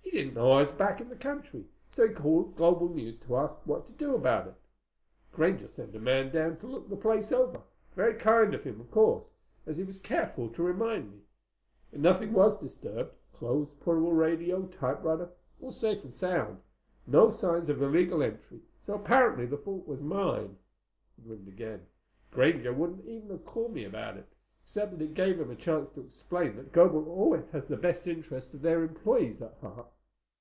[0.00, 3.36] He didn't know I was back in the country, so he called Global News to
[3.36, 4.54] ask what to do about it.
[5.32, 9.32] Granger sent a man down to look the place over—very kind of him, of course,
[9.66, 11.18] as he was careful to remind me.
[11.90, 16.60] But nothing was disturbed—clothes, portable radio, typewriter, all safe and sound.
[17.08, 20.56] No signs of illegal entry, so apparently the fault was mine."
[21.16, 21.86] He grinned again.
[22.30, 24.28] "Granger wouldn't even have called me about it,
[24.62, 28.06] except that it gave him a chance to explain that Global always has the best
[28.06, 29.88] interests of their employees at heart."